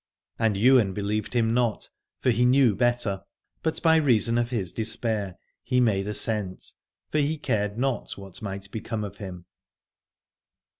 [0.39, 1.87] And Ywain believed him not,
[2.21, 3.21] for he knew better:
[3.61, 6.73] but by reason of his despair he made assent:
[7.11, 9.45] for he cared not what might become of him.